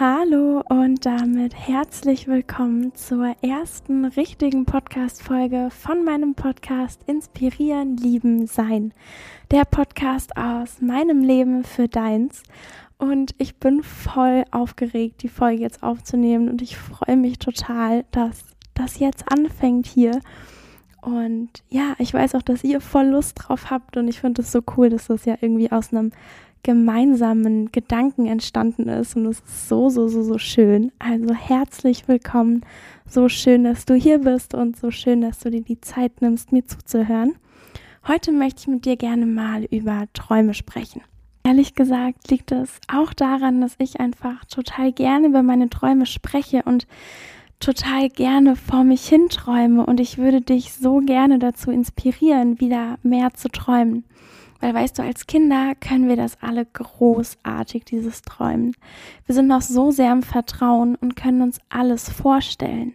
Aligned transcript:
Hallo 0.00 0.60
und 0.68 1.06
damit 1.06 1.54
herzlich 1.54 2.26
willkommen 2.26 2.96
zur 2.96 3.36
ersten 3.42 4.04
richtigen 4.04 4.64
Podcast-Folge 4.64 5.68
von 5.70 6.04
meinem 6.04 6.34
Podcast 6.34 7.00
Inspirieren, 7.06 7.96
Lieben, 7.96 8.48
Sein. 8.48 8.92
Der 9.52 9.64
Podcast 9.64 10.36
aus 10.36 10.80
meinem 10.80 11.22
Leben 11.22 11.62
für 11.62 11.86
deins. 11.86 12.42
Und 12.98 13.36
ich 13.38 13.60
bin 13.60 13.84
voll 13.84 14.42
aufgeregt, 14.50 15.22
die 15.22 15.28
Folge 15.28 15.62
jetzt 15.62 15.84
aufzunehmen 15.84 16.48
und 16.48 16.60
ich 16.60 16.76
freue 16.76 17.16
mich 17.16 17.38
total, 17.38 18.04
dass 18.10 18.42
das 18.74 18.98
jetzt 18.98 19.30
anfängt 19.30 19.86
hier. 19.86 20.18
Und 21.02 21.50
ja, 21.68 21.94
ich 21.98 22.12
weiß 22.12 22.34
auch, 22.34 22.42
dass 22.42 22.64
ihr 22.64 22.80
voll 22.80 23.06
Lust 23.06 23.36
drauf 23.36 23.70
habt 23.70 23.96
und 23.96 24.08
ich 24.08 24.18
finde 24.18 24.42
es 24.42 24.50
so 24.50 24.60
cool, 24.76 24.90
dass 24.90 25.06
das 25.06 25.24
ja 25.24 25.36
irgendwie 25.40 25.70
aus 25.70 25.92
einem 25.92 26.10
gemeinsamen 26.64 27.70
Gedanken 27.70 28.26
entstanden 28.26 28.88
ist 28.88 29.14
und 29.14 29.26
es 29.26 29.38
ist 29.38 29.68
so, 29.68 29.90
so, 29.90 30.08
so, 30.08 30.22
so 30.24 30.38
schön. 30.38 30.90
Also 30.98 31.32
herzlich 31.32 32.08
willkommen. 32.08 32.62
So 33.06 33.28
schön, 33.28 33.62
dass 33.62 33.84
du 33.84 33.94
hier 33.94 34.18
bist 34.18 34.54
und 34.54 34.76
so 34.76 34.90
schön, 34.90 35.20
dass 35.20 35.38
du 35.38 35.50
dir 35.50 35.60
die 35.60 35.80
Zeit 35.80 36.20
nimmst, 36.20 36.50
mir 36.50 36.66
zuzuhören. 36.66 37.36
Heute 38.08 38.32
möchte 38.32 38.62
ich 38.62 38.66
mit 38.66 38.84
dir 38.86 38.96
gerne 38.96 39.26
mal 39.26 39.64
über 39.64 40.06
Träume 40.14 40.54
sprechen. 40.54 41.02
Ehrlich 41.44 41.74
gesagt 41.74 42.30
liegt 42.30 42.50
es 42.50 42.80
auch 42.88 43.12
daran, 43.12 43.60
dass 43.60 43.76
ich 43.78 44.00
einfach 44.00 44.44
total 44.46 44.92
gerne 44.92 45.28
über 45.28 45.42
meine 45.42 45.68
Träume 45.68 46.06
spreche 46.06 46.62
und 46.64 46.86
total 47.60 48.08
gerne 48.08 48.56
vor 48.56 48.84
mich 48.84 49.06
hinträume 49.06 49.84
und 49.84 50.00
ich 50.00 50.16
würde 50.16 50.40
dich 50.40 50.72
so 50.72 51.00
gerne 51.00 51.38
dazu 51.38 51.70
inspirieren, 51.70 52.58
wieder 52.60 52.98
mehr 53.02 53.34
zu 53.34 53.48
träumen. 53.48 54.04
Weil 54.64 54.72
weißt 54.72 54.98
du, 54.98 55.02
als 55.02 55.26
Kinder 55.26 55.74
können 55.74 56.08
wir 56.08 56.16
das 56.16 56.38
alle 56.40 56.64
großartig, 56.64 57.84
dieses 57.84 58.22
Träumen. 58.22 58.74
Wir 59.26 59.34
sind 59.34 59.46
noch 59.46 59.60
so 59.60 59.90
sehr 59.90 60.10
im 60.10 60.22
Vertrauen 60.22 60.94
und 60.94 61.16
können 61.16 61.42
uns 61.42 61.58
alles 61.68 62.08
vorstellen. 62.08 62.94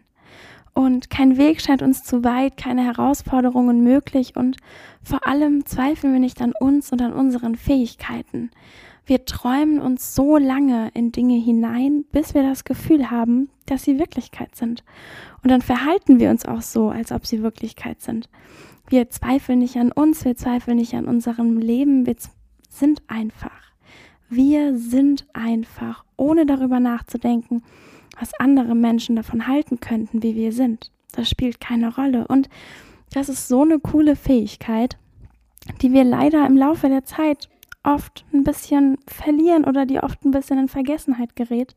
Und 0.73 1.11
kein 1.11 1.38
Weg 1.38 1.61
scheint 1.61 1.84
uns 1.84 2.03
zu 2.03 2.23
weit, 2.23 2.58
keine 2.58 2.84
Herausforderungen 2.84 3.84
möglich 3.84 4.36
und 4.36 4.58
vor 5.03 5.28
allem 5.28 5.64
zweifeln 5.64 6.11
wir 6.11 6.20
nicht 6.20 6.42
an 6.42 6.53
uns 6.59 6.92
und 6.92 7.03
an 7.03 7.14
unseren 7.14 7.53
Fähigkeiten. 7.53 8.50
Wir 9.06 9.26
träumen 9.26 9.80
uns 9.80 10.16
so 10.16 10.38
lange 10.38 10.89
in 10.95 11.11
Dinge 11.11 11.36
hinein, 11.36 12.04
bis 12.11 12.33
wir 12.33 12.42
das 12.42 12.64
Gefühl 12.64 13.11
haben, 13.11 13.48
dass 13.67 13.83
sie 13.83 14.00
Wirklichkeit 14.00 14.56
sind. 14.56 14.83
Und 15.44 15.52
dann 15.52 15.61
verhalten 15.61 16.20
wir 16.20 16.31
uns 16.31 16.45
auch 16.45 16.64
so, 16.64 16.89
als 16.89 17.11
ob 17.11 17.28
sie 17.28 17.44
Wirklichkeit 17.44 18.02
sind. 18.02 18.28
Wir 18.90 19.09
zweifeln 19.09 19.59
nicht 19.59 19.78
an 19.78 19.92
uns, 19.92 20.26
wir 20.26 20.36
zweifeln 20.36 20.78
nicht 20.78 20.95
an 20.95 21.06
unserem 21.06 21.59
Leben, 21.59 22.06
wir 22.06 22.16
sind 22.70 23.02
einfach. 23.08 23.52
Wir 24.30 24.78
sind 24.78 25.28
einfach, 25.34 26.04
ohne 26.18 26.45
darüber 26.45 26.80
nachzudenken, 26.80 27.64
was 28.20 28.34
andere 28.40 28.76
Menschen 28.76 29.16
davon 29.16 29.48
halten 29.48 29.80
könnten, 29.80 30.23
wie 30.23 30.36
wir 30.36 30.52
sind. 30.52 30.92
Das 31.12 31.30
spielt 31.30 31.60
keine 31.60 31.94
Rolle. 31.95 32.28
Und 32.28 32.50
das 33.12 33.30
ist 33.30 33.48
so 33.48 33.62
eine 33.62 33.80
coole 33.80 34.16
Fähigkeit, 34.16 34.98
die 35.82 35.94
wir 35.94 36.04
leider 36.04 36.45
im 36.45 36.58
Laufe 36.58 36.90
der 36.90 37.06
Zeit 37.06 37.50
oft 37.84 38.26
ein 38.34 38.44
bisschen 38.44 38.98
verlieren 39.08 39.66
oder 39.66 39.86
die 39.86 40.00
oft 40.00 40.23
ein 40.26 40.32
bisschen 40.32 40.60
in 40.60 40.67
Vergessenheit 40.67 41.36
gerät. 41.36 41.76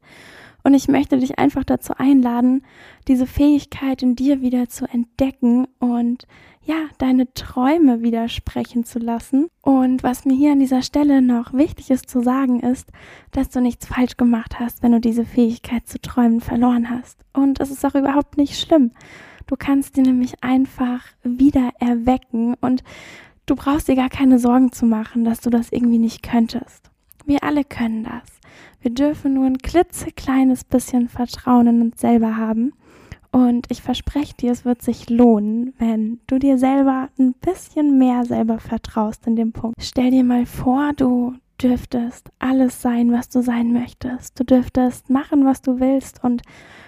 Und 0.65 0.75
ich 0.75 0.89
möchte 0.89 1.19
dich 1.19 1.39
einfach 1.39 1.65
dazu 1.65 1.95
einladen, 1.97 2.63
diese 3.09 3.27
Fähigkeit 3.27 4.03
in 4.03 4.15
dir 4.15 4.41
wieder 4.41 4.69
zu 4.69 4.87
entdecken 4.87 5.67
und 5.79 6.27
ja, 6.65 6.77
deine 6.99 7.33
Träume 7.35 8.03
widersprechen 8.03 8.85
zu 8.85 9.01
lassen. 9.01 9.49
Und 9.63 10.03
was 10.05 10.25
mir 10.25 10.35
hier 10.35 10.53
an 10.53 10.61
dieser 10.61 10.83
Stelle 10.83 11.21
noch 11.21 11.53
wichtig 11.53 11.91
ist 11.91 12.09
zu 12.09 12.23
sagen, 12.23 12.61
ist, 12.61 12.91
dass 13.33 13.51
du 13.51 13.61
nichts 13.61 13.87
falsch 13.87 14.17
gemacht 14.17 14.61
hast, 14.61 14.83
wenn 14.83 14.93
du 14.93 15.01
diese 15.01 15.25
Fähigkeit 15.25 15.89
zu 15.89 16.01
träumen 16.01 16.41
verloren 16.41 16.89
hast. 16.89 17.19
Und 17.33 17.61
es 17.61 17.71
ist 17.71 17.85
auch 17.85 17.97
überhaupt 17.97 18.37
nicht 18.37 18.61
schlimm. 18.61 18.93
Du 19.49 19.57
kannst 19.57 19.97
dir 19.97 20.03
nämlich 20.03 20.43
einfach 20.45 21.05
wieder 21.25 21.71
erwecken 21.81 22.55
und 22.61 22.85
du 23.47 23.57
brauchst 23.57 23.89
dir 23.89 23.97
gar 23.97 24.09
keine 24.09 24.39
Sorgen 24.39 24.71
zu 24.71 24.87
machen, 24.87 25.25
dass 25.25 25.41
du 25.41 25.51
das 25.51 25.73
irgendwie 25.73 25.99
nicht 25.99 26.23
könntest. 26.23 26.92
Wir 27.25 27.43
alle 27.43 27.65
können 27.65 28.05
das. 28.05 28.41
Wir 28.81 28.91
dürfen 28.91 29.35
nur 29.35 29.47
ein 29.47 29.59
klitzekleines 29.59 30.65
bisschen 30.65 31.09
Vertrauen 31.09 31.67
in 31.69 31.83
uns 31.83 32.01
selber 32.01 32.37
haben 32.37 32.73
und 33.33 33.67
ich 33.71 33.81
verspreche 33.81 34.35
dir, 34.35 34.53
es 34.53 34.65
wird 34.67 34.83
sich 34.83 35.09
lohnen, 35.09 35.73
wenn 35.79 36.21
du 36.27 36.39
dir 36.39 36.59
selber 36.59 37.09
ein 37.19 37.33
bisschen 37.33 37.99
mehr 37.99 38.25
selber 38.27 38.59
vertraust 38.59 39.27
in 39.27 39.37
dem 39.37 39.53
Punkt. 39.53 39.77
Stell 39.81 40.11
dir 40.11 40.23
mal 40.23 40.45
vor, 40.45 40.93
du 40.95 41.35
dürftest 41.61 42.31
alles 42.39 42.83
sein, 42.83 43.13
was 43.13 43.29
du 43.29 43.43
sein 43.43 43.73
möchtest. 43.73 44.39
Du 44.39 44.45
dürftest 44.45 45.11
machen, 45.11 45.45
was 45.45 45.63
du 45.63 45.81
willst 45.81 46.23
und 46.23 46.43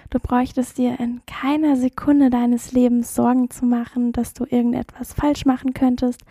du 0.09 0.19
bräuchtest 0.19 0.77
dir 0.77 0.99
in 0.99 1.21
keiner 1.25 1.75
Sekunde 1.75 2.29
deines 2.29 2.71
Lebens 2.71 3.15
Sorgen 3.15 3.49
zu 3.49 3.65
machen, 3.65 4.11
dass 4.11 4.33
du 4.33 4.45
irgendetwas 4.45 5.13
falsch 5.13 5.45
machen 5.45 5.73
könntest, 5.73 6.21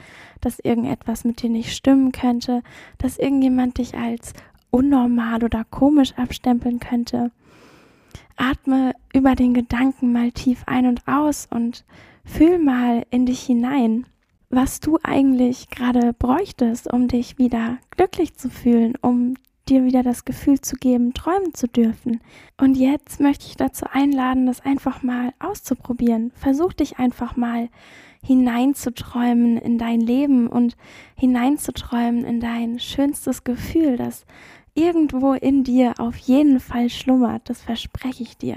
dass 0.40 0.58
irgendetwas 0.58 1.24
mit 1.24 1.42
dir 1.42 1.50
nicht 1.50 1.74
stimmen 1.74 2.12
könnte, 2.12 2.62
dass 2.98 3.18
irgendjemand 3.18 3.78
dich 3.78 3.96
als 3.96 4.34
unnormal 4.70 5.44
oder 5.44 5.64
komisch 5.64 6.12
abstempeln 6.16 6.80
könnte. 6.80 7.30
Atme 8.36 8.92
über 9.12 9.34
den 9.34 9.54
Gedanken 9.54 10.12
mal 10.12 10.32
tief 10.32 10.64
ein 10.66 10.86
und 10.86 11.06
aus 11.06 11.46
und 11.50 11.84
fühl 12.24 12.58
mal 12.58 13.06
in 13.10 13.26
dich 13.26 13.40
hinein, 13.42 14.06
was 14.54 14.80
du 14.80 14.98
eigentlich 15.02 15.68
gerade 15.68 16.12
bräuchtest, 16.12 16.92
um 16.92 17.08
dich 17.08 17.38
wieder 17.38 17.78
glücklich 17.90 18.34
zu 18.34 18.50
fühlen, 18.50 18.94
um 19.00 19.34
dir 19.68 19.84
wieder 19.84 20.02
das 20.02 20.24
Gefühl 20.24 20.60
zu 20.60 20.76
geben, 20.76 21.14
träumen 21.14 21.54
zu 21.54 21.66
dürfen. 21.66 22.20
Und 22.58 22.76
jetzt 22.76 23.20
möchte 23.20 23.46
ich 23.46 23.56
dazu 23.56 23.86
einladen, 23.90 24.46
das 24.46 24.60
einfach 24.60 25.02
mal 25.02 25.32
auszuprobieren. 25.38 26.32
Versuch 26.34 26.72
dich 26.72 26.98
einfach 26.98 27.36
mal 27.36 27.68
hineinzuträumen 28.22 29.58
in 29.58 29.78
dein 29.78 30.00
Leben 30.00 30.48
und 30.48 30.76
hineinzuträumen 31.16 32.24
in 32.24 32.40
dein 32.40 32.78
schönstes 32.78 33.44
Gefühl, 33.44 33.96
das 33.96 34.24
irgendwo 34.74 35.32
in 35.32 35.64
dir 35.64 35.94
auf 35.98 36.16
jeden 36.16 36.60
Fall 36.60 36.90
schlummert, 36.90 37.48
das 37.48 37.62
verspreche 37.62 38.22
ich 38.22 38.36
dir. 38.36 38.56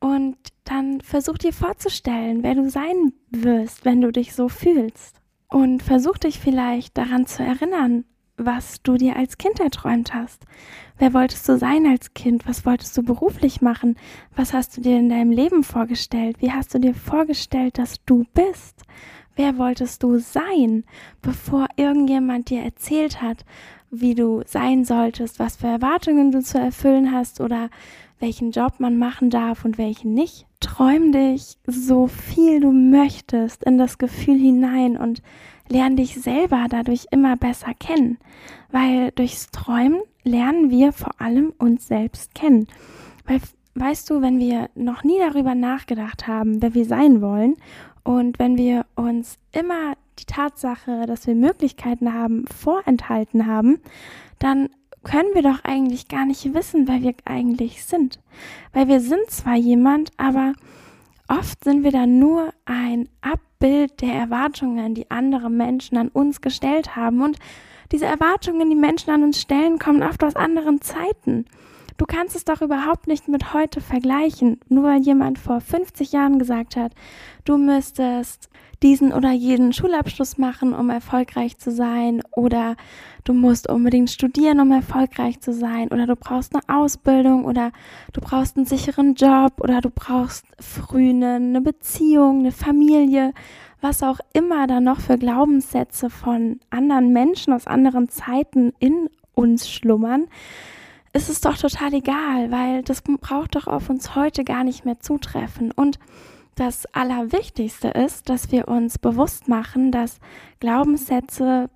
Und 0.00 0.36
dann 0.64 1.00
versuch 1.00 1.38
dir 1.38 1.52
vorzustellen, 1.52 2.42
wer 2.42 2.54
du 2.54 2.70
sein 2.70 3.12
wirst, 3.30 3.84
wenn 3.84 4.00
du 4.00 4.12
dich 4.12 4.34
so 4.34 4.48
fühlst. 4.48 5.17
Und 5.50 5.82
versuch 5.82 6.18
dich 6.18 6.38
vielleicht 6.38 6.98
daran 6.98 7.26
zu 7.26 7.42
erinnern, 7.42 8.04
was 8.36 8.82
du 8.82 8.96
dir 8.96 9.16
als 9.16 9.38
Kind 9.38 9.60
erträumt 9.60 10.14
hast. 10.14 10.44
Wer 10.98 11.12
wolltest 11.14 11.48
du 11.48 11.58
sein 11.58 11.86
als 11.86 12.14
Kind? 12.14 12.46
Was 12.46 12.64
wolltest 12.64 12.96
du 12.96 13.02
beruflich 13.02 13.60
machen? 13.60 13.96
Was 14.36 14.52
hast 14.52 14.76
du 14.76 14.80
dir 14.80 14.98
in 14.98 15.08
deinem 15.08 15.32
Leben 15.32 15.64
vorgestellt? 15.64 16.36
Wie 16.40 16.52
hast 16.52 16.74
du 16.74 16.78
dir 16.78 16.94
vorgestellt, 16.94 17.78
dass 17.78 17.96
du 18.04 18.24
bist? 18.34 18.82
Wer 19.36 19.58
wolltest 19.58 20.02
du 20.02 20.18
sein, 20.18 20.84
bevor 21.22 21.68
irgendjemand 21.76 22.50
dir 22.50 22.62
erzählt 22.62 23.22
hat, 23.22 23.44
wie 23.90 24.14
du 24.14 24.42
sein 24.46 24.84
solltest, 24.84 25.38
was 25.38 25.56
für 25.56 25.68
Erwartungen 25.68 26.32
du 26.32 26.42
zu 26.42 26.58
erfüllen 26.58 27.12
hast 27.12 27.40
oder 27.40 27.70
welchen 28.20 28.50
Job 28.50 28.74
man 28.78 28.98
machen 28.98 29.30
darf 29.30 29.64
und 29.64 29.78
welchen 29.78 30.14
nicht. 30.14 30.46
Träum 30.60 31.12
dich 31.12 31.56
so 31.66 32.06
viel 32.06 32.60
du 32.60 32.72
möchtest 32.72 33.64
in 33.64 33.78
das 33.78 33.98
Gefühl 33.98 34.38
hinein 34.38 34.96
und 34.96 35.22
lern 35.68 35.96
dich 35.96 36.20
selber 36.20 36.66
dadurch 36.68 37.06
immer 37.10 37.36
besser 37.36 37.74
kennen, 37.78 38.18
weil 38.70 39.12
durchs 39.12 39.50
Träumen 39.50 40.00
lernen 40.24 40.70
wir 40.70 40.92
vor 40.92 41.20
allem 41.20 41.52
uns 41.58 41.86
selbst 41.86 42.34
kennen. 42.34 42.66
Weil 43.26 43.40
weißt 43.74 44.10
du, 44.10 44.20
wenn 44.22 44.38
wir 44.38 44.70
noch 44.74 45.04
nie 45.04 45.18
darüber 45.18 45.54
nachgedacht 45.54 46.26
haben, 46.26 46.60
wer 46.62 46.74
wir 46.74 46.84
sein 46.84 47.20
wollen 47.20 47.56
und 48.02 48.38
wenn 48.38 48.56
wir 48.56 48.86
uns 48.96 49.38
immer 49.52 49.94
die 50.18 50.24
Tatsache, 50.24 51.06
dass 51.06 51.26
wir 51.26 51.34
Möglichkeiten 51.34 52.12
haben, 52.12 52.44
vorenthalten 52.46 53.46
haben, 53.46 53.78
dann 54.38 54.68
können 55.04 55.28
wir 55.34 55.42
doch 55.42 55.64
eigentlich 55.64 56.08
gar 56.08 56.26
nicht 56.26 56.54
wissen, 56.54 56.88
wer 56.88 57.02
wir 57.02 57.14
eigentlich 57.24 57.84
sind. 57.84 58.20
Weil 58.72 58.88
wir 58.88 59.00
sind 59.00 59.30
zwar 59.30 59.56
jemand, 59.56 60.10
aber 60.16 60.52
oft 61.28 61.62
sind 61.64 61.84
wir 61.84 61.92
dann 61.92 62.18
nur 62.18 62.52
ein 62.64 63.08
Abbild 63.20 64.00
der 64.00 64.14
Erwartungen, 64.14 64.94
die 64.94 65.10
andere 65.10 65.50
Menschen 65.50 65.96
an 65.98 66.08
uns 66.08 66.40
gestellt 66.40 66.96
haben. 66.96 67.22
Und 67.22 67.38
diese 67.92 68.06
Erwartungen, 68.06 68.68
die 68.68 68.76
Menschen 68.76 69.10
an 69.10 69.22
uns 69.22 69.40
stellen, 69.40 69.78
kommen 69.78 70.02
oft 70.02 70.22
aus 70.22 70.36
anderen 70.36 70.80
Zeiten. 70.80 71.46
Du 71.98 72.06
kannst 72.06 72.36
es 72.36 72.44
doch 72.44 72.62
überhaupt 72.62 73.08
nicht 73.08 73.26
mit 73.26 73.52
heute 73.52 73.80
vergleichen, 73.80 74.60
nur 74.68 74.84
weil 74.84 75.00
jemand 75.00 75.36
vor 75.36 75.60
50 75.60 76.12
Jahren 76.12 76.38
gesagt 76.38 76.76
hat, 76.76 76.92
du 77.44 77.58
müsstest 77.58 78.48
diesen 78.84 79.12
oder 79.12 79.32
jeden 79.32 79.72
Schulabschluss 79.72 80.38
machen, 80.38 80.74
um 80.74 80.90
erfolgreich 80.90 81.58
zu 81.58 81.72
sein, 81.72 82.22
oder 82.30 82.76
du 83.24 83.32
musst 83.32 83.68
unbedingt 83.68 84.10
studieren, 84.10 84.60
um 84.60 84.70
erfolgreich 84.70 85.40
zu 85.40 85.52
sein, 85.52 85.88
oder 85.88 86.06
du 86.06 86.14
brauchst 86.14 86.54
eine 86.54 86.62
Ausbildung, 86.68 87.44
oder 87.44 87.72
du 88.12 88.20
brauchst 88.20 88.56
einen 88.56 88.66
sicheren 88.66 89.14
Job, 89.14 89.54
oder 89.60 89.80
du 89.80 89.90
brauchst 89.90 90.46
früh 90.60 91.10
eine, 91.10 91.60
Beziehung, 91.60 92.38
eine 92.38 92.52
Familie, 92.52 93.34
was 93.80 94.04
auch 94.04 94.20
immer 94.32 94.68
da 94.68 94.78
noch 94.78 95.00
für 95.00 95.18
Glaubenssätze 95.18 96.10
von 96.10 96.60
anderen 96.70 97.12
Menschen 97.12 97.52
aus 97.52 97.66
anderen 97.66 98.08
Zeiten 98.08 98.72
in 98.78 99.10
uns 99.34 99.68
schlummern 99.68 100.28
ist 101.18 101.28
es 101.28 101.40
doch 101.40 101.58
total 101.58 101.94
egal, 101.94 102.52
weil 102.52 102.82
das 102.84 103.02
braucht 103.02 103.56
doch 103.56 103.66
auf 103.66 103.90
uns 103.90 104.14
heute 104.14 104.44
gar 104.44 104.62
nicht 104.62 104.84
mehr 104.84 105.00
zutreffen. 105.00 105.72
Und 105.72 105.98
das 106.54 106.86
Allerwichtigste 106.94 107.88
ist, 107.88 108.28
dass 108.28 108.52
wir 108.52 108.68
uns 108.68 108.98
bewusst 108.98 109.48
machen, 109.48 109.90
dass 109.90 110.20
Glaubenssätze 110.60 111.70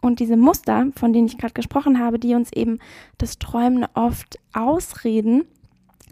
und 0.00 0.18
diese 0.18 0.36
Muster, 0.36 0.88
von 0.96 1.12
denen 1.12 1.28
ich 1.28 1.38
gerade 1.38 1.54
gesprochen 1.54 2.00
habe, 2.00 2.18
die 2.18 2.34
uns 2.34 2.52
eben 2.52 2.80
das 3.18 3.38
Träumen 3.38 3.86
oft 3.94 4.40
ausreden, 4.52 5.44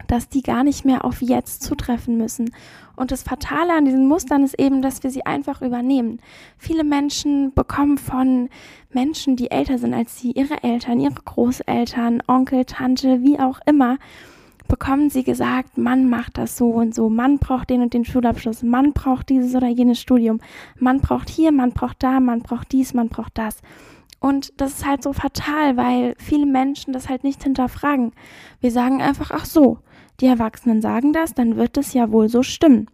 dass 0.07 0.29
die 0.29 0.41
gar 0.41 0.63
nicht 0.63 0.85
mehr 0.85 1.05
auf 1.05 1.21
jetzt 1.21 1.63
zutreffen 1.63 2.17
müssen. 2.17 2.51
Und 2.95 3.11
das 3.11 3.23
Fatale 3.23 3.73
an 3.73 3.85
diesen 3.85 4.07
Mustern 4.07 4.43
ist 4.43 4.59
eben, 4.59 4.81
dass 4.81 5.03
wir 5.03 5.09
sie 5.09 5.25
einfach 5.25 5.61
übernehmen. 5.61 6.19
Viele 6.57 6.83
Menschen 6.83 7.53
bekommen 7.53 7.97
von 7.97 8.49
Menschen, 8.91 9.35
die 9.35 9.51
älter 9.51 9.77
sind 9.77 9.93
als 9.93 10.19
sie, 10.19 10.31
ihre 10.31 10.63
Eltern, 10.63 10.99
ihre 10.99 11.13
Großeltern, 11.13 12.21
Onkel, 12.27 12.65
Tante, 12.65 13.21
wie 13.23 13.39
auch 13.39 13.59
immer, 13.65 13.97
bekommen 14.67 15.09
sie 15.09 15.23
gesagt, 15.23 15.77
Mann 15.77 16.09
macht 16.09 16.37
das 16.37 16.57
so 16.57 16.69
und 16.69 16.95
so, 16.95 17.09
Mann 17.09 17.39
braucht 17.39 17.69
den 17.69 17.81
und 17.81 17.93
den 17.93 18.05
Schulabschluss, 18.05 18.63
Mann 18.63 18.93
braucht 18.93 19.27
dieses 19.27 19.53
oder 19.53 19.67
jenes 19.67 19.99
Studium, 19.99 20.39
Mann 20.79 21.01
braucht 21.01 21.29
hier, 21.29 21.51
Mann 21.51 21.73
braucht 21.73 22.01
da, 22.01 22.21
Mann 22.21 22.41
braucht 22.41 22.71
dies, 22.71 22.93
Mann 22.93 23.09
braucht 23.09 23.37
das. 23.37 23.61
Und 24.21 24.53
das 24.61 24.73
ist 24.73 24.85
halt 24.85 25.01
so 25.01 25.13
fatal, 25.13 25.77
weil 25.77 26.13
viele 26.19 26.45
Menschen 26.45 26.93
das 26.93 27.09
halt 27.09 27.23
nicht 27.23 27.43
hinterfragen. 27.43 28.13
Wir 28.59 28.69
sagen 28.71 29.01
einfach, 29.01 29.31
ach 29.31 29.45
so, 29.45 29.79
die 30.19 30.27
Erwachsenen 30.27 30.79
sagen 30.79 31.11
das, 31.11 31.33
dann 31.33 31.57
wird 31.57 31.75
es 31.75 31.93
ja 31.93 32.11
wohl 32.11 32.29
so 32.29 32.43
stimmen. 32.43 32.87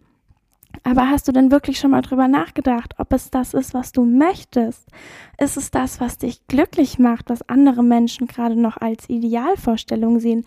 Aber 0.84 1.10
hast 1.10 1.28
du 1.28 1.32
denn 1.32 1.50
wirklich 1.50 1.78
schon 1.78 1.90
mal 1.90 2.00
drüber 2.00 2.28
nachgedacht, 2.28 2.94
ob 2.98 3.12
es 3.12 3.30
das 3.30 3.52
ist, 3.52 3.74
was 3.74 3.92
du 3.92 4.06
möchtest? 4.06 4.88
Ist 5.36 5.58
es 5.58 5.70
das, 5.70 6.00
was 6.00 6.16
dich 6.16 6.46
glücklich 6.46 6.98
macht, 6.98 7.28
was 7.28 7.46
andere 7.46 7.82
Menschen 7.82 8.26
gerade 8.26 8.56
noch 8.56 8.78
als 8.78 9.10
Idealvorstellung 9.10 10.20
sehen? 10.20 10.46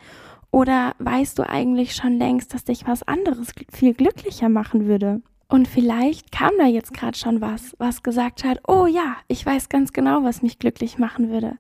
Oder 0.49 0.95
weißt 0.97 1.37
du 1.37 1.47
eigentlich 1.47 1.95
schon 1.95 2.17
längst, 2.17 2.55
dass 2.55 2.63
dich 2.63 2.87
was 2.87 3.03
anderes 3.03 3.53
viel 3.71 3.93
glücklicher 3.93 4.49
machen 4.49 4.87
würde? 4.87 5.21
Und 5.51 5.67
vielleicht 5.67 6.31
kam 6.31 6.51
da 6.57 6.65
jetzt 6.65 6.93
gerade 6.93 7.17
schon 7.17 7.41
was, 7.41 7.75
was 7.77 8.03
gesagt 8.03 8.45
hat, 8.45 8.59
oh 8.69 8.85
ja, 8.85 9.17
ich 9.27 9.45
weiß 9.45 9.67
ganz 9.67 9.91
genau, 9.91 10.23
was 10.23 10.41
mich 10.41 10.59
glücklich 10.59 10.97
machen 10.97 11.29
würde. 11.29 11.57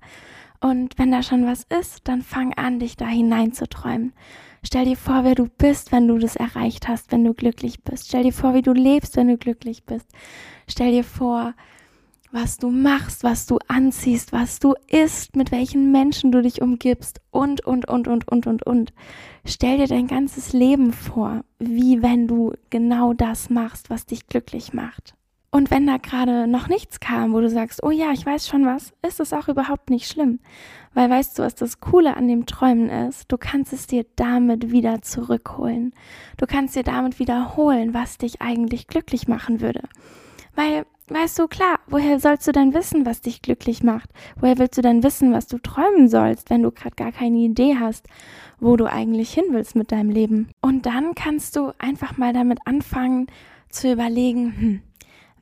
Und 0.61 0.97
wenn 0.97 1.11
da 1.11 1.21
schon 1.21 1.45
was 1.45 1.63
ist, 1.63 2.07
dann 2.07 2.21
fang 2.21 2.53
an, 2.53 2.79
dich 2.79 2.95
da 2.95 3.05
hineinzuträumen. 3.05 4.13
Stell 4.63 4.85
dir 4.85 4.95
vor, 4.95 5.25
wer 5.25 5.35
du 5.35 5.49
bist, 5.57 5.91
wenn 5.91 6.07
du 6.07 6.19
das 6.19 6.37
erreicht 6.37 6.87
hast, 6.87 7.11
wenn 7.11 7.25
du 7.25 7.33
glücklich 7.33 7.83
bist. 7.83 8.07
Stell 8.07 8.23
dir 8.23 8.31
vor, 8.31 8.53
wie 8.53 8.61
du 8.61 8.71
lebst, 8.71 9.17
wenn 9.17 9.27
du 9.27 9.37
glücklich 9.37 9.83
bist. 9.83 10.07
Stell 10.69 10.91
dir 10.91 11.03
vor, 11.03 11.53
was 12.31 12.57
du 12.57 12.69
machst, 12.69 13.23
was 13.23 13.45
du 13.45 13.59
anziehst, 13.67 14.31
was 14.31 14.59
du 14.59 14.73
isst, 14.87 15.35
mit 15.35 15.51
welchen 15.51 15.91
Menschen 15.91 16.31
du 16.31 16.41
dich 16.41 16.61
umgibst 16.61 17.19
und, 17.29 17.65
und, 17.65 17.87
und, 17.87 18.07
und, 18.07 18.27
und, 18.27 18.47
und, 18.47 18.63
und. 18.65 18.93
Stell 19.45 19.77
dir 19.77 19.87
dein 19.87 20.07
ganzes 20.07 20.53
Leben 20.53 20.93
vor, 20.93 21.43
wie 21.59 22.01
wenn 22.01 22.27
du 22.27 22.53
genau 22.69 23.13
das 23.13 23.49
machst, 23.49 23.89
was 23.89 24.05
dich 24.05 24.27
glücklich 24.27 24.73
macht. 24.73 25.15
Und 25.53 25.69
wenn 25.69 25.85
da 25.85 25.97
gerade 25.97 26.47
noch 26.47 26.69
nichts 26.69 27.01
kam, 27.01 27.33
wo 27.33 27.41
du 27.41 27.49
sagst, 27.49 27.83
oh 27.83 27.91
ja, 27.91 28.13
ich 28.13 28.25
weiß 28.25 28.47
schon 28.47 28.65
was, 28.65 28.93
ist 29.05 29.19
es 29.19 29.33
auch 29.33 29.49
überhaupt 29.49 29.89
nicht 29.89 30.07
schlimm. 30.07 30.39
Weil 30.93 31.09
weißt 31.09 31.37
du, 31.37 31.43
was 31.43 31.55
das 31.55 31.81
Coole 31.81 32.15
an 32.15 32.29
dem 32.29 32.45
Träumen 32.45 32.89
ist? 32.89 33.29
Du 33.29 33.37
kannst 33.37 33.73
es 33.73 33.85
dir 33.85 34.05
damit 34.15 34.71
wieder 34.71 35.01
zurückholen. 35.01 35.93
Du 36.37 36.45
kannst 36.45 36.77
dir 36.77 36.83
damit 36.83 37.19
wiederholen, 37.19 37.93
was 37.93 38.17
dich 38.17 38.41
eigentlich 38.41 38.87
glücklich 38.87 39.27
machen 39.27 39.59
würde. 39.59 39.83
Weil, 40.55 40.85
weißt 41.13 41.39
du, 41.39 41.47
klar, 41.47 41.79
woher 41.87 42.19
sollst 42.19 42.47
du 42.47 42.51
denn 42.51 42.73
wissen, 42.73 43.05
was 43.05 43.21
dich 43.21 43.41
glücklich 43.41 43.83
macht? 43.83 44.09
Woher 44.39 44.57
willst 44.57 44.77
du 44.77 44.81
denn 44.81 45.03
wissen, 45.03 45.33
was 45.33 45.47
du 45.47 45.57
träumen 45.57 46.07
sollst, 46.07 46.49
wenn 46.49 46.63
du 46.63 46.71
gerade 46.71 46.95
gar 46.95 47.11
keine 47.11 47.37
Idee 47.37 47.77
hast, 47.79 48.07
wo 48.59 48.75
du 48.77 48.85
eigentlich 48.85 49.33
hin 49.33 49.45
willst 49.49 49.75
mit 49.75 49.91
deinem 49.91 50.09
Leben? 50.09 50.49
Und 50.61 50.85
dann 50.85 51.15
kannst 51.15 51.55
du 51.55 51.71
einfach 51.79 52.17
mal 52.17 52.33
damit 52.33 52.59
anfangen 52.65 53.27
zu 53.69 53.91
überlegen, 53.91 54.55
hm, 54.57 54.81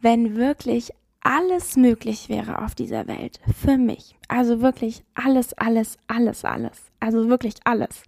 wenn 0.01 0.35
wirklich 0.35 0.91
alles 1.21 1.75
möglich 1.75 2.29
wäre 2.29 2.63
auf 2.63 2.75
dieser 2.75 3.07
Welt 3.07 3.39
für 3.53 3.77
mich, 3.77 4.17
also 4.27 4.61
wirklich 4.61 5.03
alles, 5.15 5.53
alles, 5.57 5.97
alles, 6.07 6.45
alles, 6.45 6.85
also 6.99 7.27
wirklich 7.27 7.55
alles, 7.65 8.03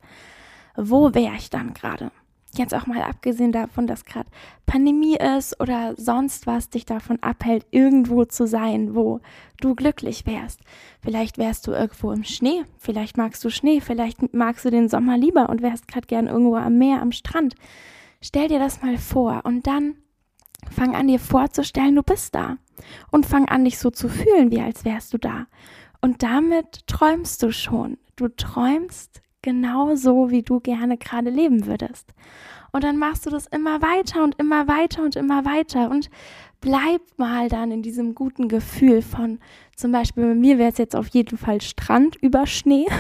wo 0.76 1.14
wäre 1.14 1.36
ich 1.36 1.50
dann 1.50 1.74
gerade? 1.74 2.12
Jetzt 2.54 2.74
auch 2.74 2.86
mal 2.86 3.02
abgesehen 3.02 3.54
davon, 3.54 3.88
dass 3.88 4.04
gerade 4.04 4.30
Pandemie 4.66 5.16
ist 5.16 5.60
oder 5.62 5.96
sonst 5.96 6.48
was 6.48 6.70
dich 6.70 6.86
davon 6.86 7.18
abhält, 7.22 7.66
irgendwo 7.72 8.26
zu 8.26 8.46
sein, 8.46 8.94
wo 8.94 9.22
du 9.62 9.74
glücklich 9.74 10.26
wärst. 10.26 10.60
Vielleicht 11.02 11.38
wärst 11.38 11.68
du 11.68 11.72
irgendwo 11.72 12.12
im 12.12 12.26
Schnee, 12.26 12.64
vielleicht 12.78 13.16
magst 13.16 13.44
du 13.46 13.50
Schnee, 13.50 13.80
vielleicht 13.80 14.34
magst 14.34 14.66
du 14.66 14.70
den 14.70 14.90
Sommer 14.90 15.18
lieber 15.18 15.50
und 15.50 15.62
wärst 15.62 15.88
gerade 15.88 16.08
gern 16.08 16.28
irgendwo 16.28 16.56
am 16.56 16.78
Meer, 16.78 17.02
am 17.02 17.14
Strand. 17.14 17.56
Stell 18.22 18.50
dir 18.50 18.60
das 18.60 18.82
mal 18.82 18.98
vor 18.98 19.42
und 19.46 19.66
dann 19.66 19.96
Fang 20.70 20.96
an 20.96 21.08
dir 21.08 21.20
vorzustellen, 21.20 21.96
du 21.96 22.04
bist 22.04 22.36
da. 22.36 22.58
Und 23.12 23.26
fang 23.26 23.48
an, 23.48 23.66
dich 23.66 23.78
so 23.78 23.90
zu 23.90 24.10
fühlen, 24.10 24.52
wie 24.52 24.62
als 24.62 24.86
wärst 24.86 25.14
du 25.14 25.18
da. 25.18 25.48
Und 26.02 26.24
damit 26.24 26.88
träumst 26.88 27.44
du 27.44 27.52
schon. 27.52 27.98
Du 28.16 28.28
träumst 28.28 29.22
genau 29.42 29.96
so, 29.96 30.30
wie 30.30 30.44
du 30.44 30.60
gerne 30.60 30.98
gerade 30.98 31.30
leben 31.30 31.66
würdest. 31.66 32.14
Und 32.72 32.84
dann 32.84 32.98
machst 32.98 33.26
du 33.26 33.30
das 33.30 33.48
immer 33.48 33.82
weiter 33.82 34.24
und 34.24 34.36
immer 34.40 34.68
weiter 34.68 35.04
und 35.04 35.16
immer 35.16 35.46
weiter 35.46 35.90
und 35.90 36.10
bleib 36.62 37.02
mal 37.18 37.50
dann 37.50 37.72
in 37.72 37.82
diesem 37.82 38.16
guten 38.16 38.48
Gefühl 38.48 39.02
von, 39.02 39.40
zum 39.76 39.92
Beispiel 39.92 40.24
bei 40.24 40.36
mir 40.36 40.58
wäre 40.58 40.72
es 40.72 40.78
jetzt 40.78 40.96
auf 40.96 41.08
jeden 41.08 41.38
Fall 41.38 41.60
Strand 41.60 42.16
über 42.18 42.46
Schnee. 42.46 42.86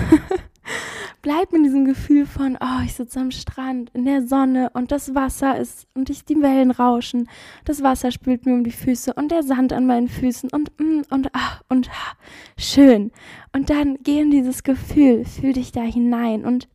bleib 1.22 1.54
in 1.54 1.64
diesem 1.64 1.86
Gefühl 1.86 2.26
von, 2.26 2.58
oh, 2.60 2.84
ich 2.84 2.94
sitze 2.94 3.20
am 3.20 3.32
Strand 3.32 3.92
in 3.94 4.06
der 4.06 4.26
Sonne 4.26 4.72
und 4.74 4.92
das 4.92 5.14
Wasser 5.14 5.58
ist 5.58 5.88
und 5.94 6.10
ich 6.10 6.26
die 6.26 6.42
Wellen 6.42 6.72
rauschen. 6.72 7.30
Das 7.66 7.84
Wasser 7.84 8.12
spült 8.12 8.46
mir 8.46 8.54
um 8.54 8.64
die 8.64 8.72
Füße 8.72 9.14
und 9.14 9.32
der 9.32 9.44
Sand 9.44 9.74
an 9.74 9.86
meinen 9.86 10.08
Füßen 10.08 10.50
und 10.52 10.72
mm, 10.80 11.02
und 11.10 11.30
ach 11.34 11.62
und 11.70 11.90
ach, 11.92 12.16
schön. 12.58 13.12
Und 13.54 13.70
dann 13.70 13.98
geh 14.04 14.20
in 14.20 14.32
dieses 14.32 14.64
Gefühl, 14.64 15.26
fühl 15.26 15.54
dich 15.54 15.72
da 15.72 15.82
hinein 15.82 16.46
und 16.46 16.68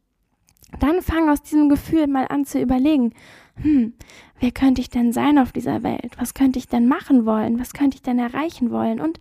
dann 0.80 1.02
fang 1.02 1.28
aus 1.28 1.42
diesem 1.42 1.68
Gefühl 1.68 2.06
mal 2.06 2.26
an 2.28 2.44
zu 2.44 2.60
überlegen, 2.60 3.12
hm, 3.60 3.94
wer 4.40 4.50
könnte 4.50 4.80
ich 4.80 4.90
denn 4.90 5.12
sein 5.12 5.38
auf 5.38 5.52
dieser 5.52 5.82
Welt? 5.82 6.12
Was 6.18 6.34
könnte 6.34 6.58
ich 6.58 6.68
denn 6.68 6.86
machen 6.86 7.24
wollen? 7.24 7.58
Was 7.58 7.72
könnte 7.72 7.96
ich 7.96 8.02
denn 8.02 8.18
erreichen 8.18 8.70
wollen? 8.70 9.00
Und 9.00 9.18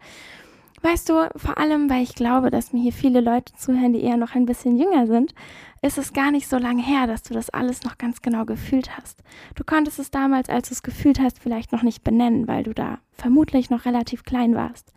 Weißt 0.82 1.10
du, 1.10 1.30
vor 1.36 1.58
allem, 1.58 1.90
weil 1.90 2.04
ich 2.04 2.16
glaube, 2.16 2.52
dass 2.52 2.74
mir 2.74 2.82
hier 2.82 2.94
viele 2.94 3.22
Leute 3.22 3.54
zuhören, 3.56 3.94
die 3.94 4.04
eher 4.04 4.18
noch 4.18 4.36
ein 4.36 4.46
bisschen 4.46 4.78
jünger 4.78 5.08
sind, 5.08 5.34
ist 5.82 5.98
es 5.98 6.14
gar 6.14 6.32
nicht 6.32 6.48
so 6.48 6.58
lange 6.58 6.84
her, 6.84 7.08
dass 7.08 7.24
du 7.24 7.34
das 7.34 7.50
alles 7.50 7.84
noch 7.84 7.98
ganz 7.98 8.22
genau 8.22 8.46
gefühlt 8.46 8.98
hast. 8.98 9.24
Du 9.56 9.64
konntest 9.64 10.00
es 10.00 10.12
damals, 10.12 10.50
als 10.50 10.70
du 10.70 10.74
es 10.74 10.84
gefühlt 10.84 11.20
hast, 11.20 11.40
vielleicht 11.40 11.72
noch 11.72 11.82
nicht 11.82 12.04
benennen, 12.04 12.48
weil 12.48 12.64
du 12.64 12.74
da 12.74 13.00
vermutlich 13.14 13.70
noch 13.70 13.86
relativ 13.86 14.24
klein 14.24 14.56
warst. 14.56 14.92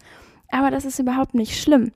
Aber 0.50 0.70
das 0.70 0.84
ist 0.84 0.98
überhaupt 0.98 1.34
nicht 1.34 1.60
schlimm, 1.60 1.92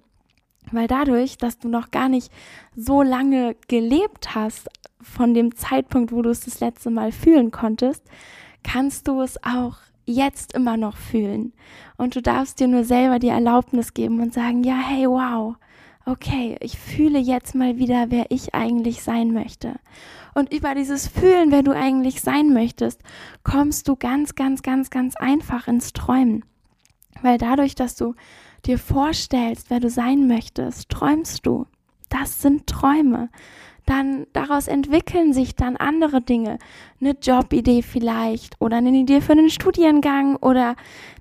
weil 0.71 0.87
dadurch, 0.87 1.39
dass 1.39 1.59
du 1.59 1.69
noch 1.69 1.91
gar 1.91 2.09
nicht 2.09 2.31
so 2.77 3.03
lange 3.03 3.57
gelebt 3.69 4.35
hast 4.35 4.69
von 5.01 5.35
dem 5.35 5.57
Zeitpunkt, 5.57 6.13
wo 6.13 6.23
du 6.23 6.31
es 6.31 6.41
das 6.41 6.61
letzte 6.61 6.91
Mal 6.91 7.13
fühlen 7.13 7.51
konntest, 7.51 8.05
kannst 8.63 9.09
du 9.09 9.21
es 9.21 9.43
auch 9.43 9.77
jetzt 10.05 10.55
immer 10.55 10.77
noch 10.77 10.97
fühlen. 10.97 11.53
Und 11.97 12.17
du 12.17 12.23
darfst 12.23 12.61
dir 12.61 12.69
nur 12.69 12.85
selber 12.85 13.19
die 13.19 13.29
Erlaubnis 13.29 13.95
geben 13.95 14.21
und 14.21 14.35
sagen, 14.35 14.65
ja, 14.65 14.77
hey, 14.77 15.07
wow, 15.07 15.57
okay, 16.07 16.57
ich 16.61 16.79
fühle 16.79 17.19
jetzt 17.19 17.55
mal 17.55 17.79
wieder, 17.79 18.07
wer 18.11 18.27
ich 18.31 18.55
eigentlich 18.55 19.03
sein 19.03 19.33
möchte. 19.33 19.77
Und 20.35 20.53
über 20.53 20.75
dieses 20.75 21.09
Fühlen, 21.09 21.51
wer 21.51 21.63
du 21.63 21.73
eigentlich 21.73 22.23
sein 22.23 22.53
möchtest, 22.53 23.03
kommst 23.45 23.89
du 23.89 23.97
ganz, 23.97 24.35
ganz, 24.35 24.63
ganz, 24.63 24.91
ganz 24.91 25.17
einfach 25.17 25.69
ins 25.69 25.93
Träumen. 25.93 26.45
Weil 27.21 27.39
dadurch, 27.39 27.75
dass 27.75 27.95
du 27.95 28.15
dir 28.65 28.79
vorstellst, 28.79 29.71
wer 29.71 29.81
du 29.81 29.91
sein 29.91 30.27
möchtest, 30.27 30.89
träumst 30.89 31.47
du. 31.47 31.67
Das 32.09 32.43
sind 32.43 32.67
Träume 32.67 33.29
dann 33.87 34.27
daraus 34.33 34.69
entwickeln 34.69 35.33
sich 35.33 35.55
dann 35.55 35.77
andere 35.77 36.21
Dinge. 36.21 36.59
Eine 37.01 37.17
Jobidee 37.21 37.83
vielleicht 37.83 38.61
oder 38.61 38.77
eine 38.79 38.91
Idee 38.91 39.21
für 39.21 39.33
einen 39.33 39.51
Studiengang 39.51 40.37
oder 40.37 40.77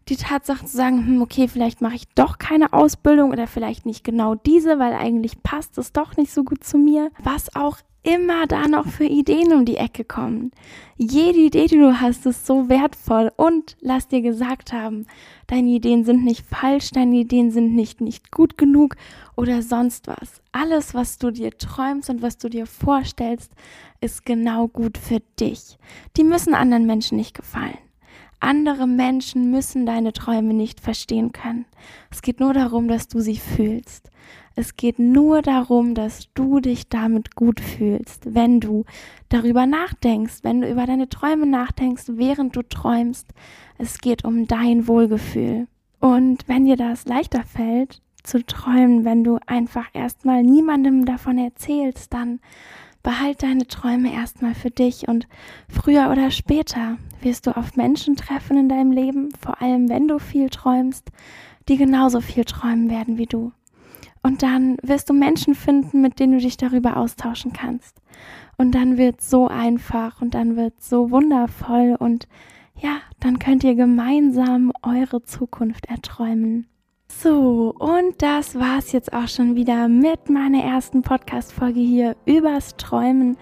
die 0.09 0.15
Tatsache 0.15 0.65
zu 0.65 0.75
sagen, 0.75 1.05
hm, 1.05 1.21
okay, 1.21 1.47
vielleicht 1.47 1.81
mache 1.81 1.95
ich 1.95 2.07
doch 2.15 2.37
keine 2.37 2.73
Ausbildung 2.73 3.31
oder 3.31 3.47
vielleicht 3.47 3.85
nicht 3.85 4.03
genau 4.03 4.35
diese, 4.35 4.79
weil 4.79 4.93
eigentlich 4.93 5.41
passt 5.43 5.77
es 5.77 5.93
doch 5.93 6.17
nicht 6.17 6.31
so 6.31 6.43
gut 6.43 6.63
zu 6.63 6.77
mir. 6.77 7.11
Was 7.23 7.55
auch 7.55 7.77
immer 8.03 8.47
da 8.47 8.67
noch 8.67 8.87
für 8.87 9.05
Ideen 9.05 9.53
um 9.53 9.65
die 9.65 9.77
Ecke 9.77 10.03
kommen. 10.03 10.51
Jede 10.97 11.39
Idee, 11.39 11.67
die 11.67 11.77
du 11.77 11.99
hast, 11.99 12.25
ist 12.25 12.45
so 12.45 12.67
wertvoll 12.69 13.31
und 13.35 13.77
lass 13.81 14.07
dir 14.07 14.21
gesagt 14.21 14.73
haben, 14.73 15.05
deine 15.47 15.69
Ideen 15.69 16.03
sind 16.03 16.23
nicht 16.23 16.45
falsch, 16.45 16.91
deine 16.91 17.15
Ideen 17.15 17.51
sind 17.51 17.75
nicht 17.75 18.01
nicht 18.01 18.31
gut 18.31 18.57
genug 18.57 18.95
oder 19.35 19.61
sonst 19.61 20.07
was. 20.07 20.41
Alles, 20.51 20.93
was 20.93 21.17
du 21.17 21.31
dir 21.31 21.57
träumst 21.57 22.09
und 22.09 22.21
was 22.21 22.37
du 22.37 22.49
dir 22.49 22.65
vorstellst, 22.65 23.51
ist 24.01 24.25
genau 24.25 24.67
gut 24.67 24.97
für 24.97 25.19
dich. 25.39 25.77
Die 26.17 26.23
müssen 26.23 26.53
anderen 26.53 26.85
Menschen 26.85 27.17
nicht 27.17 27.35
gefallen. 27.35 27.77
Andere 28.41 28.87
Menschen 28.87 29.51
müssen 29.51 29.85
deine 29.85 30.13
Träume 30.13 30.53
nicht 30.53 30.81
verstehen 30.81 31.31
können. 31.31 31.65
Es 32.09 32.21
geht 32.21 32.39
nur 32.39 32.53
darum, 32.53 32.87
dass 32.87 33.07
du 33.07 33.19
sie 33.19 33.37
fühlst. 33.37 34.09
Es 34.55 34.75
geht 34.75 34.99
nur 34.99 35.41
darum, 35.41 35.93
dass 35.93 36.27
du 36.33 36.59
dich 36.59 36.89
damit 36.89 37.35
gut 37.35 37.59
fühlst, 37.59 38.33
wenn 38.33 38.59
du 38.59 38.83
darüber 39.29 39.65
nachdenkst, 39.65 40.39
wenn 40.41 40.61
du 40.61 40.69
über 40.69 40.85
deine 40.85 41.07
Träume 41.07 41.45
nachdenkst, 41.45 42.05
während 42.07 42.55
du 42.55 42.63
träumst. 42.63 43.29
Es 43.77 43.99
geht 43.99 44.25
um 44.25 44.47
dein 44.47 44.87
Wohlgefühl. 44.87 45.67
Und 45.99 46.47
wenn 46.47 46.65
dir 46.65 46.77
das 46.77 47.05
leichter 47.05 47.43
fällt, 47.43 48.01
zu 48.23 48.43
träumen, 48.45 49.05
wenn 49.05 49.23
du 49.23 49.37
einfach 49.45 49.87
erstmal 49.93 50.43
niemandem 50.43 51.05
davon 51.05 51.37
erzählst, 51.37 52.13
dann 52.13 52.39
behalt 53.03 53.43
deine 53.43 53.67
Träume 53.67 54.13
erstmal 54.13 54.55
für 54.55 54.69
dich 54.69 55.07
und 55.07 55.27
früher 55.67 56.09
oder 56.11 56.31
später 56.31 56.97
wirst 57.21 57.47
du 57.47 57.55
auf 57.55 57.75
Menschen 57.75 58.15
treffen 58.15 58.57
in 58.57 58.69
deinem 58.69 58.91
Leben, 58.91 59.29
vor 59.39 59.61
allem 59.61 59.89
wenn 59.89 60.07
du 60.07 60.19
viel 60.19 60.49
träumst, 60.49 61.09
die 61.67 61.77
genauso 61.77 62.21
viel 62.21 62.45
träumen 62.45 62.89
werden 62.89 63.17
wie 63.17 63.25
du. 63.25 63.51
Und 64.23 64.43
dann 64.43 64.77
wirst 64.83 65.09
du 65.09 65.13
Menschen 65.13 65.55
finden, 65.55 66.01
mit 66.01 66.19
denen 66.19 66.33
du 66.33 66.39
dich 66.39 66.57
darüber 66.57 66.97
austauschen 66.97 67.53
kannst. 67.53 67.97
Und 68.57 68.75
dann 68.75 68.97
wird 68.97 69.21
so 69.21 69.47
einfach 69.47 70.21
und 70.21 70.35
dann 70.35 70.55
wird 70.55 70.81
so 70.81 71.09
wundervoll 71.09 71.95
und 71.97 72.27
ja, 72.79 72.97
dann 73.19 73.39
könnt 73.39 73.63
ihr 73.63 73.75
gemeinsam 73.75 74.71
eure 74.83 75.23
Zukunft 75.23 75.87
erträumen. 75.87 76.67
So, 77.19 77.75
und 77.77 78.21
das 78.21 78.55
war's 78.55 78.91
jetzt 78.93 79.13
auch 79.13 79.27
schon 79.27 79.55
wieder 79.55 79.87
mit 79.87 80.29
meiner 80.29 80.63
ersten 80.63 81.03
Podcast-Folge 81.03 81.79
hier 81.79 82.15
übers 82.25 82.77
Träumen. 82.77 83.37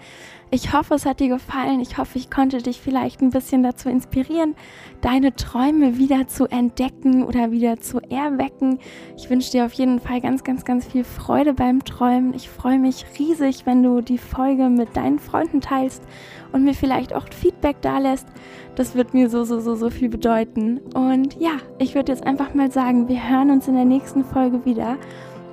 Ich 0.52 0.72
hoffe, 0.72 0.94
es 0.94 1.06
hat 1.06 1.20
dir 1.20 1.28
gefallen. 1.28 1.78
Ich 1.78 1.96
hoffe, 1.96 2.18
ich 2.18 2.28
konnte 2.28 2.58
dich 2.58 2.80
vielleicht 2.80 3.22
ein 3.22 3.30
bisschen 3.30 3.62
dazu 3.62 3.88
inspirieren, 3.88 4.56
deine 5.00 5.36
Träume 5.36 5.96
wieder 5.96 6.26
zu 6.26 6.46
entdecken 6.46 7.22
oder 7.22 7.52
wieder 7.52 7.78
zu 7.78 8.00
erwecken. 8.00 8.80
Ich 9.16 9.30
wünsche 9.30 9.52
dir 9.52 9.64
auf 9.64 9.72
jeden 9.74 10.00
Fall 10.00 10.20
ganz, 10.20 10.42
ganz, 10.42 10.64
ganz 10.64 10.86
viel 10.86 11.04
Freude 11.04 11.54
beim 11.54 11.84
Träumen. 11.84 12.34
Ich 12.34 12.48
freue 12.48 12.80
mich 12.80 13.06
riesig, 13.16 13.64
wenn 13.64 13.84
du 13.84 14.00
die 14.00 14.18
Folge 14.18 14.70
mit 14.70 14.96
deinen 14.96 15.20
Freunden 15.20 15.60
teilst 15.60 16.02
und 16.50 16.64
mir 16.64 16.74
vielleicht 16.74 17.14
auch 17.14 17.26
Feedback 17.32 17.76
da 17.80 17.98
lässt. 17.98 18.26
Das 18.74 18.96
wird 18.96 19.14
mir 19.14 19.30
so, 19.30 19.44
so, 19.44 19.60
so, 19.60 19.76
so 19.76 19.88
viel 19.88 20.08
bedeuten. 20.08 20.80
Und 20.94 21.40
ja, 21.40 21.58
ich 21.78 21.94
würde 21.94 22.10
jetzt 22.10 22.26
einfach 22.26 22.54
mal 22.54 22.72
sagen, 22.72 23.06
wir 23.06 23.28
hören 23.30 23.52
uns 23.52 23.68
in 23.68 23.74
der 23.74 23.84
nächsten 23.84 24.24
Folge 24.24 24.64
wieder. 24.64 24.96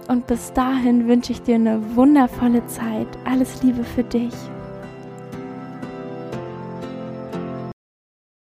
Und 0.07 0.25
bis 0.25 0.53
dahin 0.53 1.07
wünsche 1.07 1.33
ich 1.33 1.43
dir 1.43 1.55
eine 1.55 1.95
wundervolle 1.95 2.65
Zeit. 2.65 3.07
Alles 3.25 3.61
Liebe 3.61 3.83
für 3.83 4.03
dich. 4.03 4.33